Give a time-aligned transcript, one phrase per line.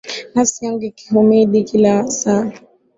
[0.33, 2.51] Nafsi yangu ikuhimidi kila saa.